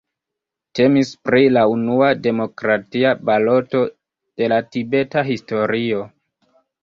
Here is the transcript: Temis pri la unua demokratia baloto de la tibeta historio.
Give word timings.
Temis 0.77 1.09
pri 1.27 1.41
la 1.57 1.65
unua 1.73 2.07
demokratia 2.27 3.11
baloto 3.29 3.83
de 4.43 4.49
la 4.53 4.59
tibeta 4.77 5.25
historio. 5.31 6.01